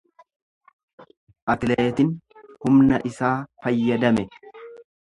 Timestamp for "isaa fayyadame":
3.13-4.29